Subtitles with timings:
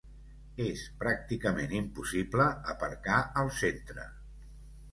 [0.63, 4.11] És pràcticament impossible aparcar al centre.